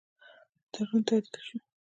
[0.71, 1.57] تړون تعدیل سو.